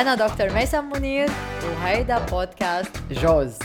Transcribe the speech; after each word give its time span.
أنا 0.00 0.14
دكتور 0.14 0.52
ميسم 0.52 0.90
منير 0.90 1.28
وهيدا 1.64 2.18
بودكاست 2.18 2.90
جوز. 3.10 3.58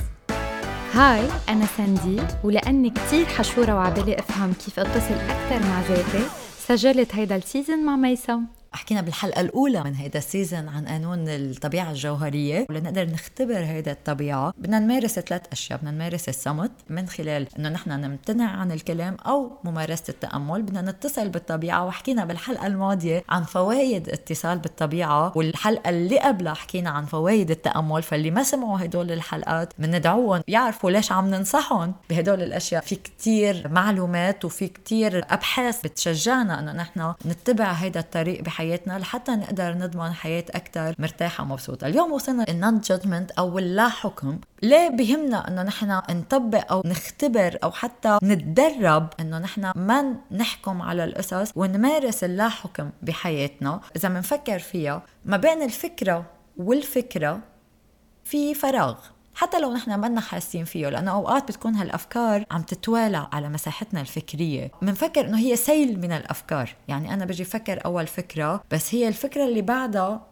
هاي 0.93 1.21
أنا 1.49 1.65
ساندي 1.77 2.21
ولأني 2.43 2.89
كتير 2.89 3.25
حشورة 3.25 3.75
وعبالي 3.75 4.19
أفهم 4.19 4.53
كيف 4.53 4.79
أتصل 4.79 5.13
أكثر 5.13 5.67
مع 5.67 5.81
ذاتي 5.89 6.25
سجلت 6.67 7.15
هيدا 7.15 7.35
ال 7.35 7.42
season 7.42 7.85
مع 7.85 7.95
ميسم. 7.95 8.45
حكينا 8.75 9.01
بالحلقة 9.01 9.41
الأولى 9.41 9.83
من 9.83 9.95
هيدا 9.95 10.19
ال 10.19 10.26
season 10.26 10.69
عن 10.69 10.87
قانون 10.87 11.27
الطبيعة 11.27 11.91
الجوهرية 11.91 12.65
ولنقدر 12.69 13.05
نختبر 13.05 13.57
هيدا 13.57 13.91
الطبيعة. 13.91 14.53
بدنا 14.57 14.79
نمارس 14.79 15.19
ثلاث 15.19 15.41
أشياء 15.51 15.79
بدنا 15.79 15.91
نمارس 15.91 16.29
الصمت 16.29 16.71
من 16.89 17.07
خلال 17.07 17.47
إنه 17.59 17.69
نحن 17.69 17.89
نمتنع 17.89 18.49
عن 18.49 18.71
الكلام 18.71 19.17
أو 19.25 19.51
ممارسة 19.63 20.03
التأمل. 20.09 20.61
بدنا 20.61 20.81
نتصل 20.81 21.29
بالطبيعة 21.29 21.85
وحكينا 21.85 22.25
بالحلقة 22.25 22.67
الماضية 22.67 23.23
عن 23.29 23.43
فوائد 23.43 24.09
اتصال 24.09 24.59
بالطبيعة 24.59 25.31
والحلقة 25.35 25.89
اللي 25.89 26.19
قبلها 26.19 26.53
حكينا 26.53 26.89
عن 26.89 27.05
فوائد 27.05 27.51
التأمل. 27.51 28.03
فاللي 28.03 28.31
ما 28.31 28.43
سمعوا 28.43 28.85
هدول 28.85 29.11
الحلقات 29.11 29.73
بندعوهم 29.79 30.41
يعرفوا 30.47 30.91
ليش 30.91 31.11
عم 31.11 31.27
ننصحهم 31.27 31.93
بهدول 32.09 32.41
الأشياء. 32.41 32.81
في 32.81 32.95
كتير 32.95 33.67
معلومات 33.67 34.45
وفي 34.45 34.67
كتير 34.67 35.25
أبحاث 35.29 35.81
بتشجعنا 35.81 36.59
إنه 36.59 36.71
نحن 36.71 37.13
نتبع 37.25 37.71
هيدا 37.71 37.99
الطريق 37.99 38.41
بحياتنا 38.41 38.64
حياتنا 38.65 38.99
لحتى 38.99 39.31
نقدر 39.31 39.73
نضمن 39.73 40.13
حياة 40.13 40.45
أكثر 40.49 40.95
مرتاحة 40.99 41.43
ومبسوطة. 41.43 41.87
اليوم 41.87 42.11
وصلنا 42.11 42.45
ال 42.49 42.57
non 42.57 42.79
judgment 42.79 43.31
أو 43.31 43.59
اللا 43.59 43.89
حكم. 43.89 44.39
ليه 44.63 44.89
بهمنا 44.89 45.47
إنه 45.47 45.63
نحن 45.63 46.01
نطبق 46.09 46.71
أو 46.71 46.81
نختبر 46.85 47.57
أو 47.63 47.71
حتى 47.71 48.17
نتدرب 48.23 49.09
إنه 49.19 49.37
نحن 49.37 49.71
ما 49.75 50.15
نحكم 50.31 50.81
على 50.81 51.03
القصص 51.03 51.51
ونمارس 51.55 52.23
اللا 52.23 52.49
حكم 52.49 52.89
بحياتنا؟ 53.01 53.81
إذا 53.95 54.09
بنفكر 54.09 54.59
فيها 54.59 55.01
ما 55.25 55.37
بين 55.37 55.61
الفكرة 55.61 56.25
والفكرة 56.57 57.39
في 58.23 58.53
فراغ. 58.53 58.95
حتى 59.35 59.59
لو 59.59 59.73
نحن 59.73 59.93
ما 59.93 60.21
حاسين 60.21 60.65
فيه 60.65 60.89
لأنه 60.89 61.11
أوقات 61.11 61.47
بتكون 61.47 61.75
هالأفكار 61.75 62.45
عم 62.51 62.61
تتوالى 62.61 63.27
على 63.33 63.49
مساحتنا 63.49 64.01
الفكرية. 64.01 64.71
بنفكر 64.81 65.25
إنه 65.25 65.37
هي 65.39 65.55
سيل 65.55 65.99
من 65.99 66.11
الأفكار. 66.11 66.75
يعني 66.87 67.13
أنا 67.13 67.25
بجي 67.25 67.43
فكر 67.43 67.85
أول 67.85 68.07
فكرة 68.07 68.63
بس 68.71 68.95
هي 68.95 69.07
الفكرة 69.07 69.45
اللي 69.45 69.61
بعدها 69.61 70.27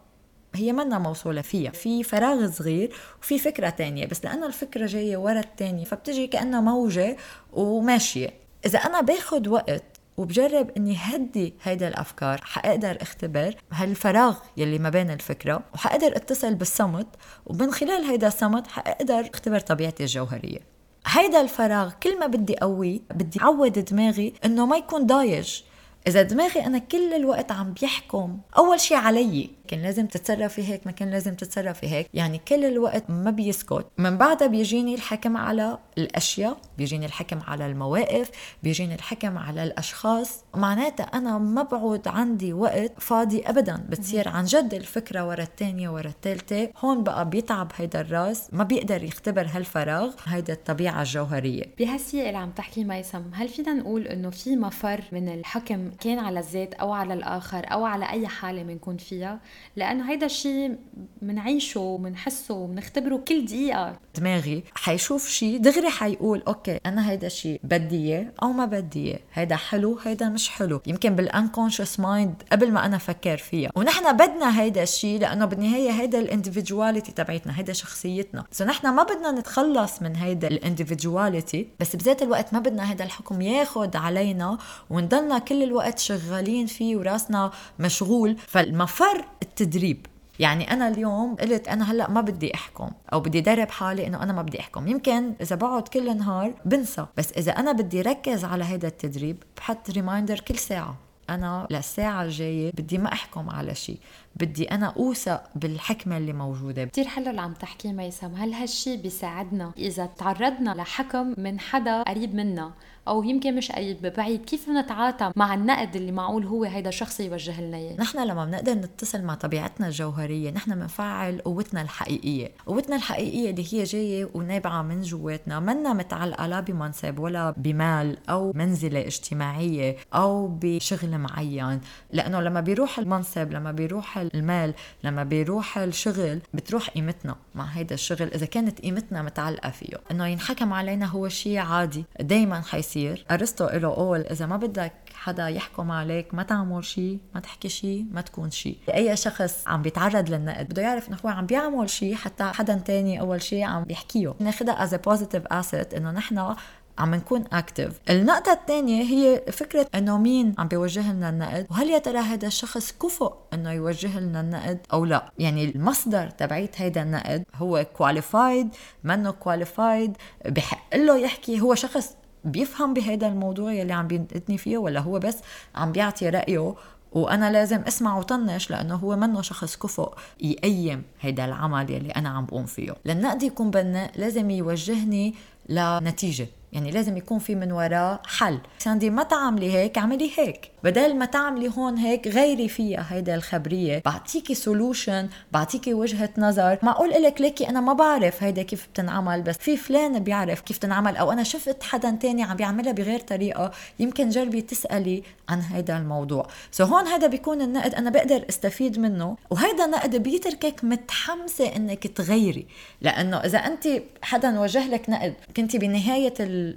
هي 0.55 0.73
منا 0.73 0.99
موصولة 0.99 1.41
فيها. 1.41 1.71
في 1.71 2.03
فراغ 2.03 2.51
صغير 2.51 2.95
وفي 3.21 3.39
فكرة 3.39 3.69
تانية 3.69 4.05
بس 4.05 4.25
لأنه 4.25 4.45
الفكرة 4.45 4.85
جاية 4.85 5.17
ورا 5.17 5.39
التانية 5.39 5.85
فبتجي 5.85 6.27
كأنها 6.27 6.61
موجة 6.61 7.17
وماشية. 7.53 8.29
إذا 8.65 8.79
أنا 8.79 9.01
باخد 9.01 9.47
وقت 9.47 9.83
وبجرب 10.17 10.69
إني 10.77 10.97
هدي 10.99 11.53
هيدا 11.63 11.87
الأفكار. 11.87 12.41
حأقدر 12.43 12.97
أختبر 13.01 13.55
هالفراغ 13.71 14.37
يلي 14.57 14.79
ما 14.79 14.89
بين 14.89 15.11
الفكرة 15.11 15.63
وحأقدر 15.73 16.15
أتصل 16.15 16.55
بالصمت 16.55 17.07
ومن 17.45 17.71
خلال 17.71 18.03
هيدا 18.03 18.27
الصمت 18.27 18.67
حأقدر 18.67 19.29
أختبر 19.33 19.59
طبيعتي 19.59 20.03
الجوهرية. 20.03 20.59
هيدا 21.07 21.41
الفراغ 21.41 21.91
كل 22.03 22.19
ما 22.19 22.27
بدي 22.27 22.55
قوي 22.55 23.01
بدي 23.11 23.41
أعود 23.41 23.79
دماغي 23.79 24.33
إنه 24.45 24.65
ما 24.65 24.77
يكون 24.77 25.05
ضايج 25.05 25.61
إذا 26.07 26.21
دماغي 26.21 26.65
أنا 26.65 26.77
كل 26.77 27.13
الوقت 27.13 27.51
عم 27.51 27.73
بيحكم 27.73 28.39
أول 28.57 28.79
شيء 28.79 28.97
علي 28.97 29.49
كان 29.67 29.81
لازم 29.81 30.05
تتصرفي 30.05 30.67
هيك 30.67 30.81
ما 30.85 30.91
كان 30.91 31.11
لازم 31.11 31.35
تتصرفي 31.35 31.87
هيك. 31.87 32.09
يعني 32.13 32.41
كل 32.47 32.65
الوقت 32.65 33.09
ما 33.09 33.31
بيسكت. 33.31 33.85
من 33.97 34.17
بعدها 34.17 34.47
بيجيني 34.47 34.95
الحكم 34.95 35.37
على 35.37 35.77
الأشياء 35.97 36.57
بيجيني 36.77 37.05
الحكم 37.05 37.39
على 37.47 37.65
المواقف 37.65 38.29
بيجيني 38.63 38.95
الحكم 38.95 39.37
على 39.37 39.63
الأشخاص. 39.63 40.43
معناتها 40.55 41.03
أنا 41.03 41.37
ما 41.37 41.63
بعود 41.63 42.07
عندي 42.07 42.53
وقت 42.53 42.91
فاضي 42.97 43.41
ابدا. 43.41 43.85
بتصير 43.89 44.29
عن 44.29 44.45
جد 44.45 44.73
الفكرة 44.73 45.27
ورا 45.27 45.43
الثانية 45.43 45.89
ورا 45.89 46.07
الثالثه 46.07 46.69
هون 46.79 47.03
بقى 47.03 47.29
بيتعب 47.29 47.71
هيدا 47.75 48.01
الراس. 48.01 48.49
ما 48.51 48.63
بيقدر 48.63 49.03
يختبر 49.03 49.47
هالفراغ. 49.53 50.11
هيدا 50.25 50.53
الطبيعة 50.53 51.01
الجوهرية. 51.01 51.63
بهالسياق 51.79 52.25
اللي 52.27 52.37
عم 52.37 52.51
تحكي 52.51 52.83
ميسم 52.83 53.23
هل 53.33 53.49
فينا 53.49 53.73
نقول 53.73 54.07
إنه 54.07 54.29
في 54.29 54.55
مفر 54.55 55.01
من 55.11 55.29
الحكم 55.29 55.91
كان 55.99 56.19
على 56.19 56.39
الذات 56.39 56.73
أو 56.73 56.93
على 56.93 57.13
الآخر 57.13 57.65
أو 57.71 57.85
على 57.85 58.09
أي 58.09 58.27
حالة 58.27 58.63
بنكون 58.63 58.97
فيها 58.97 59.39
لأنه 59.75 60.11
هيدا 60.11 60.25
الشيء 60.25 60.75
بنعيشه 61.21 61.79
وبنحسه 61.79 62.53
وبنختبره 62.53 63.17
كل 63.17 63.45
دقيقة. 63.45 63.99
دماغي 64.15 64.63
حيشوف 64.75 65.27
شيء 65.27 65.57
دغري 65.57 65.89
حيقول 65.89 66.43
okay 66.47 66.79
أنا 66.85 67.11
هيدا 67.11 67.27
الشيء 67.27 67.59
بدي 67.63 67.95
إياه 67.95 68.25
أو 68.43 68.51
ما 68.51 68.65
بدي 68.65 69.07
إياه. 69.07 69.19
هيدا 69.33 69.55
حلو 69.55 69.99
هيدا 70.05 70.29
مش 70.29 70.49
حلو. 70.49 70.81
يمكن 70.87 71.15
بال 71.15 71.28
unconscious 71.28 71.99
mind 71.99 72.43
قبل 72.51 72.71
ما 72.71 72.85
أنا 72.85 72.97
فكر 72.97 73.37
فيها. 73.37 73.71
ونحن 73.75 74.17
بدنا 74.17 74.61
هيدا 74.61 74.83
الشيء 74.83 75.19
لأنه 75.19 75.45
بالنهاية 75.45 75.91
هيدا 75.91 76.19
ال 76.19 76.26
individuality 76.26 77.11
تبعتنا 77.11 77.59
هيدا 77.59 77.73
شخصيتنا. 77.73 78.43
so 78.51 78.65
نحن 78.65 78.87
ما 78.87 79.03
بدنا 79.03 79.31
نتخلص 79.31 80.01
من 80.01 80.15
هيدا 80.15 80.47
ال 80.47 80.56
individuality 80.56 81.67
بس 81.79 81.95
بذات 81.95 82.21
الوقت 82.21 82.53
ما 82.53 82.59
بدنا 82.59 82.91
هيدا 82.91 83.03
الحكم 83.03 83.41
ياخد 83.41 83.95
علينا 83.95 84.57
ونضلنا 84.89 85.39
كل 85.39 85.63
الوقت 85.63 85.82
شغالين 85.97 86.65
فيه 86.65 86.97
وراسنا 86.97 87.51
مشغول. 87.79 88.37
فالمفر 88.47 89.25
التدريب 89.43 90.05
يعني 90.39 90.71
أنا 90.71 90.87
اليوم 90.87 91.35
قلت 91.35 91.67
أنا 91.67 91.91
هلأ 91.91 92.09
ما 92.09 92.21
بدي 92.21 92.55
أحكم 92.55 92.91
أو 93.13 93.19
بدي 93.19 93.41
درب 93.41 93.69
حالي 93.69 94.07
إنه 94.07 94.23
أنا 94.23 94.33
ما 94.33 94.41
بدي 94.41 94.59
أحكم. 94.59 94.87
يمكن 94.87 95.33
إذا 95.41 95.55
بقعد 95.55 95.87
كل 95.87 96.17
نهار 96.17 96.53
بنسى 96.65 97.05
بس 97.17 97.31
إذا 97.31 97.51
أنا 97.51 97.71
بدي 97.71 98.01
ركز 98.01 98.45
على 98.45 98.63
هذا 98.63 98.87
التدريب 98.87 99.43
بحط 99.57 99.89
ريمايندر 99.89 100.39
كل 100.39 100.57
ساعة. 100.57 100.97
أنا 101.29 101.67
للساعة 101.71 102.23
الجاية 102.23 102.71
بدي 102.71 102.97
ما 102.97 103.13
أحكم 103.13 103.49
على 103.49 103.75
شيء 103.75 103.99
بدي 104.35 104.63
أنا 104.63 104.85
أوثق 104.85 105.43
بالحكمة 105.55 106.17
اللي 106.17 106.33
موجودة. 106.33 106.85
كثير 106.85 107.07
حلو 107.07 107.29
اللي 107.29 107.41
عم 107.41 107.53
تحكيه 107.53 107.91
ميسم. 107.91 108.35
هل 108.35 108.53
هالشي 108.53 108.97
بيساعدنا 108.97 109.71
إذا 109.77 110.05
تعرضنا 110.05 110.69
لحكم 110.69 111.33
من 111.37 111.59
حدا 111.59 112.03
قريب 112.03 112.35
منا؟ 112.35 112.71
أو 113.07 113.23
يمكن 113.23 113.55
مش 113.55 113.71
قريب 113.71 114.13
بعيد 114.17 114.45
كيف 114.45 114.69
نتعاطى 114.69 115.31
مع 115.35 115.53
النقد 115.53 115.95
اللي 115.95 116.11
معقول 116.11 116.45
هو 116.45 116.63
هيدا 116.63 116.89
الشخص 116.89 117.19
يوجه 117.19 117.61
لنا 117.61 117.77
إياه؟ 117.77 117.95
نحن 118.01 118.19
لما 118.19 118.45
بنقدر 118.45 118.73
نتصل 118.73 119.21
مع 119.21 119.35
طبيعتنا 119.35 119.87
الجوهرية 119.87 120.51
نحن 120.51 120.75
بنفعل 120.75 121.39
قوتنا 121.39 121.81
الحقيقية. 121.81 122.51
قوتنا 122.65 122.95
الحقيقية 122.95 123.49
اللي 123.49 123.73
هي 123.73 123.83
جاية 123.83 124.29
ونابعة 124.33 124.81
من 124.81 125.01
جواتنا. 125.01 125.59
منا 125.59 125.93
متعلقة 125.93 126.47
لا 126.47 126.59
بمنصب 126.59 127.19
ولا 127.19 127.53
بمال 127.57 128.17
أو 128.29 128.51
منزلة 128.55 129.07
اجتماعية 129.07 129.95
أو 130.13 130.47
بشغل 130.47 131.17
معين. 131.17 131.81
لأنه 132.11 132.41
لما 132.41 132.61
بيروح 132.61 132.99
المنصب 132.99 133.51
لما 133.51 133.71
بيروح 133.71 134.17
المال 134.35 134.73
لما 135.03 135.23
بيروح 135.23 135.77
الشغل 135.77 136.39
بتروح 136.53 136.89
قيمتنا 136.89 137.35
مع 137.55 137.65
هيدا 137.65 137.95
الشغل. 137.95 138.33
إذا 138.33 138.45
كانت 138.45 138.81
قيمتنا 138.81 139.21
متعلقة 139.21 139.69
فيه 139.69 139.97
إنه 140.11 140.27
ينحكم 140.27 140.73
علينا 140.73 141.05
هو 141.05 141.29
شيء 141.29 141.57
عادي 141.57 142.05
دائما 142.19 142.61
حيصير. 142.61 143.25
أرسطو 143.31 143.67
له 143.67 143.89
قول 143.89 144.19
إذا 144.19 144.45
ما 144.45 144.57
بدك 144.57 144.93
حدا 145.13 145.47
يحكم 145.47 145.91
عليك 145.91 146.33
ما 146.33 146.43
تعمل 146.43 146.85
شيء 146.85 147.19
ما 147.35 147.39
تحكي 147.39 147.69
شيء 147.69 148.05
ما 148.11 148.21
تكون 148.21 148.51
شيء 148.51 148.77
أي 148.93 149.15
شخص 149.15 149.67
عم 149.67 149.81
بيتعرض 149.81 150.29
للنقد 150.29 150.69
بده 150.69 150.81
يعرف 150.81 151.09
إنه 151.09 151.17
هو 151.25 151.29
عم 151.29 151.45
بيعمل 151.45 151.89
شيء 151.89 152.15
حتى 152.15 152.43
حدا 152.43 152.73
تاني 152.75 153.19
أول 153.19 153.41
شيء 153.41 153.63
عم 153.63 153.83
بيحكيه. 153.83 154.33
ناخذها 154.39 154.83
as 154.83 154.95
positive 154.95 155.47
asset 155.47 155.93
إنه 155.93 156.11
نحن 156.11 156.55
عم 156.97 157.15
نكون 157.15 157.43
active 157.53 157.99
النقطة 158.09 158.51
الثانية 158.51 159.03
هي 159.03 159.51
فكرة 159.51 159.87
إنه 159.95 160.17
مين 160.17 160.55
عم 160.57 160.67
بيوجه 160.67 161.13
لنا 161.13 161.29
النقد 161.29 161.67
وهل 161.71 161.89
يا 161.89 161.97
ترى 161.97 162.17
هذا 162.17 162.47
الشخص 162.47 162.91
كفؤ 162.91 163.33
إنه 163.53 163.71
يوجه 163.71 164.19
لنا 164.19 164.41
النقد 164.41 164.79
أو 164.93 165.05
لا؟ 165.05 165.31
يعني 165.39 165.65
المصدر 165.65 166.29
تبعيت 166.29 166.81
هيدا 166.81 167.01
النقد 167.01 167.43
هو 167.55 167.85
qualified 167.93 168.69
منه 169.03 169.31
qualified 169.31 170.17
بحق 170.45 170.95
له 170.95 171.17
يحكي 171.17 171.61
هو 171.61 171.75
شخص 171.75 172.15
بيفهم 172.45 172.93
بهذا 172.93 173.27
الموضوع 173.27 173.73
يلي 173.73 173.93
عم 173.93 174.07
بينتقدني 174.07 174.57
فيه 174.57 174.77
ولا 174.77 174.99
هو 174.99 175.19
بس 175.19 175.37
عم 175.75 175.91
بيعطي 175.91 176.29
رأيه 176.29 176.75
وأنا 177.11 177.51
لازم 177.51 177.81
أسمع 177.81 178.17
وطنش 178.17 178.71
لأنه 178.71 178.95
هو 178.95 179.15
منه 179.15 179.41
شخص 179.41 179.75
كفؤ 179.75 180.13
يقيم 180.41 181.03
هيدا 181.21 181.45
العمل 181.45 181.91
يلي 181.91 182.11
أنا 182.11 182.29
عم 182.29 182.45
بقوم 182.45 182.65
فيه. 182.65 182.95
للنقد 183.05 183.43
يكون 183.43 183.71
بناء 183.71 184.11
لازم 184.15 184.49
يوجهني 184.49 185.35
لنتيجة. 185.69 186.47
يعني 186.73 186.91
لازم 186.91 187.17
يكون 187.17 187.39
في 187.39 187.55
من 187.55 187.71
وراه 187.71 188.19
حل. 188.25 188.59
ساندي 188.79 189.09
ما 189.09 189.23
تعملي 189.23 189.73
هيك 189.73 189.97
اعملي 189.97 190.31
هيك. 190.37 190.71
بدل 190.83 191.15
ما 191.15 191.25
تعملي 191.25 191.71
هون 191.77 191.97
هيك 191.97 192.27
غيري 192.27 192.67
فيها 192.67 193.05
هيدا 193.09 193.35
الخبرية. 193.35 194.01
بعطيكي 194.05 194.55
سولوشن 194.55 195.29
بعطيكي 195.51 195.93
وجهة 195.93 196.29
نظر. 196.37 196.77
معقول 196.83 197.09
لك 197.09 197.41
ليكي 197.41 197.69
أنا 197.69 197.81
ما 197.81 197.93
بعرف 197.93 198.43
هيدا 198.43 198.61
كيف 198.61 198.87
بتنعمل 198.93 199.41
بس 199.41 199.57
في 199.57 199.77
فلان 199.77 200.19
بيعرف 200.19 200.61
كيف 200.61 200.77
تنعمل 200.77 201.17
أو 201.17 201.31
أنا 201.31 201.43
شفت 201.43 201.83
حدا 201.83 202.11
تاني 202.11 202.43
عم 202.43 202.55
بيعملها 202.55 202.91
بغير 202.91 203.19
طريقة. 203.19 203.71
يمكن 203.99 204.29
جربي 204.29 204.61
تسألي 204.61 205.23
عن 205.49 205.61
هيدا 205.61 205.97
الموضوع. 205.97 206.47
so 206.71 206.83
هون 206.83 207.07
هذا 207.07 207.27
بيكون 207.27 207.61
النقد 207.61 207.95
أنا 207.95 208.09
بقدر 208.09 208.45
استفيد 208.49 208.99
منه. 208.99 209.37
وهيدا 209.49 209.85
النقد 209.85 210.15
بيتركك 210.15 210.83
متحمسة 210.83 211.75
إنك 211.75 212.07
تغيري. 212.07 212.65
لأنه 213.01 213.37
إذا 213.37 213.57
أنت 213.57 213.87
حدا 214.21 214.59
وجه 214.59 214.87
لك 214.87 215.09
نقد 215.09 215.33
كنتي 215.57 215.77
بنهاية 215.77 216.33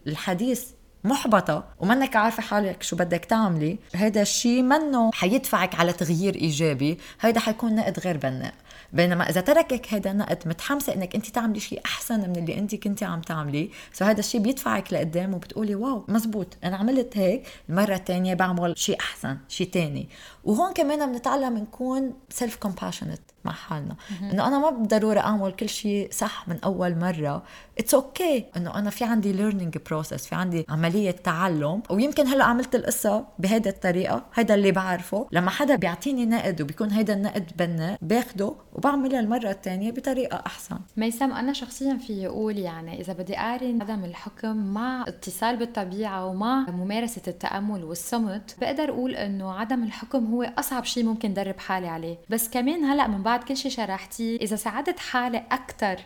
الحديث 0.06 0.64
محبطة 1.04 1.64
ومنك 1.78 2.16
عارفة 2.16 2.42
حالك 2.42 2.82
شو 2.82 2.96
بدك 2.96 3.24
تعملي 3.24 3.78
هذا 3.94 4.22
الشيء 4.22 4.62
منه 4.62 5.10
حيدفعك 5.12 5.74
على 5.74 5.92
تغيير 5.92 6.34
إيجابي 6.34 6.98
هيدا 7.20 7.40
حيكون 7.40 7.74
نقد 7.74 8.00
غير 8.00 8.16
بناء. 8.16 8.54
بينما 8.92 9.30
إذا 9.30 9.40
تركك 9.40 9.94
هذا 9.94 10.10
النقد 10.10 10.48
متحمسة 10.48 10.94
إنك 10.94 11.14
أنت 11.14 11.26
تعملي 11.26 11.60
شيء 11.60 11.80
أحسن 11.84 12.20
من 12.20 12.36
اللي 12.36 12.58
أنت 12.58 12.74
كنتي 12.74 13.04
عم 13.04 13.20
تعملي 13.20 13.70
so 13.92 14.04
هذا 14.04 14.20
الشيء 14.20 14.40
بيدفعك 14.40 14.92
لقدام 14.92 15.34
وبتقولي 15.34 15.74
wow 15.74 16.04
مزبوط 16.08 16.56
أنا 16.64 16.76
عملت 16.76 17.18
هيك 17.18 17.46
المرة 17.68 17.94
الثانية 17.94 18.34
بعمل 18.34 18.78
شيء 18.78 19.00
أحسن 19.00 19.38
شيء 19.48 19.70
ثاني 19.70 20.08
وهون 20.44 20.72
كمان 20.72 21.12
بنتعلم 21.12 21.58
نكون 21.58 22.12
self 22.30 22.56
compassionate 22.56 23.20
مع 23.46 23.52
حالنا. 23.52 23.96
إنه 24.22 24.48
أنا 24.48 24.58
ما 24.58 24.70
بالضروره 24.70 25.20
أعمل 25.20 25.52
كل 25.52 25.68
شيء 25.68 26.08
صح 26.12 26.48
من 26.48 26.58
أول 26.64 26.98
مرة. 26.98 27.42
it's 27.78 27.94
okay 27.94 28.40
okay. 28.40 28.56
إنه 28.56 28.74
أنا 28.78 28.90
في 28.90 29.04
عندي 29.04 29.32
learning 29.32 29.78
process 29.86 30.26
في 30.26 30.34
عندي 30.34 30.66
عملية 30.68 31.10
تعلم. 31.10 31.82
ويمكن 31.90 32.26
هلأ 32.26 32.44
عملت 32.44 32.74
القصة 32.74 33.24
بهيدي 33.38 33.68
الطريقة 33.68 34.22
هيدا 34.34 34.54
اللي 34.54 34.72
بعرفه. 34.72 35.26
لما 35.32 35.50
حدا 35.50 35.76
بيعطيني 35.76 36.26
نقد 36.26 36.62
وبيكون 36.62 36.90
هيدا 36.90 37.14
النقد 37.14 37.52
بناء 37.58 37.98
باخده 38.02 38.52
وبعملها 38.72 39.20
المرة 39.20 39.50
الثانية 39.50 39.90
بطريقة 39.90 40.42
أحسن. 40.46 40.78
ميسم 40.96 41.32
أنا 41.32 41.52
شخصيا 41.52 41.98
في 42.06 42.26
أقول 42.26 42.58
يعني 42.58 43.00
إذا 43.00 43.12
بدي 43.12 43.34
اقارن 43.38 43.82
عدم 43.82 44.04
الحكم 44.04 44.56
مع 44.56 45.04
اتصال 45.08 45.56
بالطبيعة 45.56 46.26
ومع 46.26 46.70
ممارسة 46.70 47.22
التأمل 47.28 47.84
والصمت 47.84 48.56
بقدر 48.60 48.88
أقول 48.88 49.14
إنه 49.14 49.52
عدم 49.52 49.82
الحكم 49.82 50.26
هو 50.26 50.42
أصعب 50.58 50.84
شيء 50.84 51.04
ممكن 51.04 51.34
درب 51.34 51.58
حالي 51.58 51.88
عليه. 51.88 52.18
بس 52.30 52.48
كمان 52.48 52.84
هلأ 52.84 53.06
من 53.06 53.22
بعد 53.22 53.35
كل 53.44 53.56
شيء 53.56 53.70
شرحتيه 53.70 54.36
إذا 54.36 54.56
ساعدت 54.56 54.98
حالي 54.98 55.38
أكثر 55.52 56.00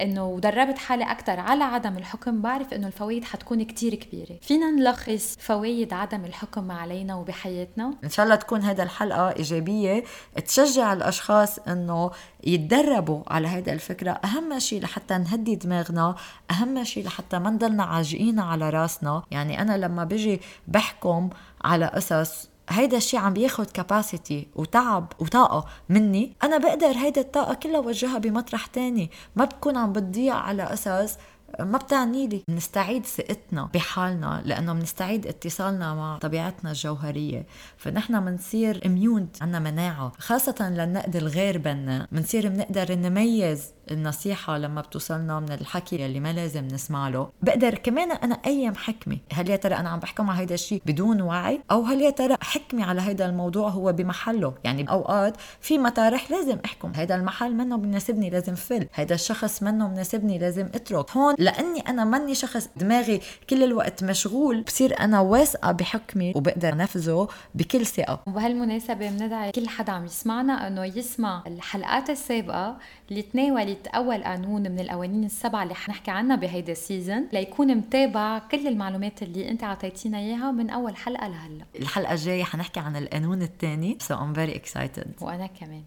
إنه 0.00 0.26
ودربت 0.26 0.78
حالي 0.78 1.04
أكثر 1.10 1.40
على 1.40 1.64
عدم 1.64 1.96
الحكم 1.96 2.42
بعرف 2.42 2.74
إنه 2.74 2.86
الفوائد 2.86 3.24
حتكون 3.24 3.62
كتير 3.62 3.94
كبيرة. 3.94 4.38
فينا 4.42 4.70
نلخص 4.70 5.36
فوائد 5.40 5.92
عدم 5.92 6.24
الحكم 6.24 6.72
علينا 6.72 7.14
وبحياتنا. 7.14 7.94
إن 8.04 8.10
شاء 8.10 8.24
الله 8.24 8.36
تكون 8.36 8.62
هذا 8.62 8.82
الحلقة 8.82 9.30
إيجابية 9.30 10.04
تشجع 10.46 10.92
الأشخاص 10.92 11.58
إنه 11.58 12.10
يتدربوا 12.44 13.22
على 13.26 13.48
هذا 13.48 13.72
الفكرة. 13.72 14.10
أهم 14.10 14.58
شيء 14.58 14.82
لحتى 14.82 15.18
نهدي 15.18 15.56
دماغنا 15.56 16.14
أهم 16.50 16.84
شيء 16.84 17.06
لحتى 17.06 17.38
ما 17.38 17.50
نضلنا 17.50 17.84
عاجقين 17.84 18.40
على 18.40 18.70
راسنا. 18.70 19.22
يعني 19.30 19.62
أنا 19.62 19.76
لما 19.76 20.04
بجي 20.04 20.40
بحكم 20.68 21.30
على 21.64 21.86
قصص 21.86 22.48
هيدا 22.68 22.96
الشيء 22.96 23.20
عم 23.20 23.32
بياخد 23.32 23.70
كاباسيتي 23.70 24.48
وتعب 24.54 25.12
وطاقة 25.18 25.64
مني 25.88 26.32
أنا 26.42 26.58
بقدر 26.58 26.96
هيدا 26.96 27.20
الطاقة 27.20 27.54
كلها 27.54 27.80
وجهها 27.80 28.18
بمطرح 28.18 28.66
تاني. 28.66 29.10
ما 29.36 29.44
بتكون 29.44 29.76
عم 29.76 29.92
بتضيع 29.92 30.34
على 30.34 30.62
أساس 30.72 31.16
ما 31.60 31.78
بتعني 31.78 32.26
لي 32.26 32.42
بنستعيد 32.48 33.06
ثقتنا 33.06 33.68
بحالنا 33.74 34.42
لأنه 34.44 34.72
بنستعيد 34.72 35.26
اتصالنا 35.26 35.94
مع 35.94 36.18
طبيعتنا 36.18 36.70
الجوهرية. 36.70 37.46
فنحن 37.76 38.24
بنصير 38.24 38.80
اميون 38.86 39.28
عندنا 39.40 39.58
مناعة 39.58 40.12
خاصة 40.18 40.70
للنقد 40.70 41.16
الغير 41.16 41.58
بناء 41.58 42.06
بنصير 42.12 42.48
بنقدر 42.48 42.94
نميز 42.94 43.72
النصيحة 43.90 44.58
لما 44.58 44.80
بتوصلنا 44.80 45.40
من 45.40 45.52
الحكي 45.52 46.06
اللي 46.06 46.20
ما 46.20 46.32
لازم 46.32 46.64
نسمع 46.66 47.08
له. 47.08 47.28
بقدر 47.42 47.74
كمان 47.74 48.12
أنا 48.12 48.34
أيم 48.46 48.74
حكمي 48.74 49.20
هل 49.32 49.50
يا 49.50 49.56
ترى 49.56 49.74
أنا 49.74 49.88
عم 49.88 50.00
بحكم 50.00 50.30
على 50.30 50.40
هيدا 50.40 50.54
الشيء 50.54 50.82
بدون 50.86 51.20
وعي؟ 51.20 51.60
أو 51.70 51.82
هل 51.82 52.00
يا 52.00 52.10
ترى 52.10 52.36
حكمي 52.40 52.82
على 52.82 53.00
هيدا 53.00 53.26
الموضوع 53.26 53.68
هو 53.68 53.92
بمحله؟ 53.92 54.54
يعني 54.64 54.90
أوقات 54.90 55.36
في 55.60 55.78
مطارح 55.78 56.30
لازم 56.30 56.58
أحكم. 56.64 56.92
هيدا 56.96 57.14
المحل 57.16 57.54
منه 57.54 57.76
بيناسبني 57.76 58.30
لازم 58.30 58.54
فل. 58.54 58.86
هيدا 58.94 59.14
الشخص 59.14 59.62
منه 59.62 59.88
بيناسبني 59.88 60.38
لازم 60.38 60.66
اترك. 60.66 61.10
هون 61.10 61.35
لأني 61.38 61.80
أنا 61.80 62.04
ماني 62.04 62.34
شخص 62.34 62.68
دماغي 62.76 63.20
كل 63.50 63.62
الوقت 63.62 64.04
مشغول 64.04 64.62
بصير 64.62 65.00
أنا 65.00 65.20
واثقة 65.20 65.72
بحكمي 65.72 66.32
وبقدر 66.36 66.76
نفذه 66.76 67.28
بكل 67.54 67.86
ثقة. 67.86 68.20
وبهالمناسبة 68.26 68.94
بندعي 68.94 69.52
كل 69.52 69.68
حدا 69.68 69.92
عم 69.92 70.04
يسمعنا 70.04 70.66
أنه 70.66 70.84
يسمع 70.84 71.42
الحلقات 71.46 72.10
السابقة 72.10 72.76
اللي 73.10 73.22
تناولت 73.22 73.86
اول 73.86 74.24
قانون 74.24 74.62
من 74.62 74.80
القوانين 74.80 75.24
السبعة 75.24 75.62
اللي 75.62 75.74
حنحكي 75.74 76.10
عنها 76.10 76.36
بهيدا 76.36 76.72
السيزون 76.72 77.28
ليكون 77.32 77.74
متابع 77.74 78.38
كل 78.38 78.66
المعلومات 78.68 79.22
اللي 79.22 79.48
أنت 79.50 79.64
أعطيتينا 79.64 80.18
إياها 80.18 80.50
من 80.52 80.70
أول 80.70 80.96
حلقة 80.96 81.28
لهلا. 81.28 81.64
الحلقة 81.78 82.12
الجاية 82.12 82.44
حنحكي 82.44 82.80
عن 82.80 82.96
القانون 82.96 83.42
الثاني 83.42 83.98
so 84.02 84.14
I'm 84.14 84.36
very 84.38 84.54
excited. 84.60 85.22
وأنا 85.22 85.46
كمان. 85.46 85.82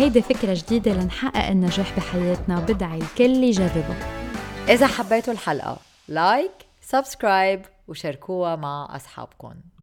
وهيدي 0.00 0.22
فكرة 0.22 0.54
جديدة 0.54 0.92
لنحقق 0.92 1.48
النجاح 1.48 1.96
بحياتنا 1.96 2.60
بدعي 2.60 2.98
الكل 2.98 3.44
يجربها 3.44 3.96
إذا 4.68 4.86
حبيتوا 4.86 5.32
الحلقة 5.32 5.76
like 6.08 6.52
subscribe 6.80 7.62
وشاركوها 7.88 8.56
مع 8.56 8.96
أصحابكم. 8.96 9.54